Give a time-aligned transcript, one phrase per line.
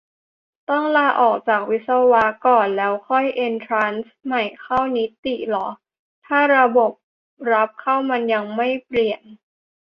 [0.69, 5.67] ต้องลาออกจากวิศวะก่อน แล้วค่อยเอ็นทรานซ์ใหม่เข้านิติเหรอ
[6.25, 6.91] ถ้าระบบ
[7.51, 9.21] รับเข้ามันยังไม่เปลี่ยน?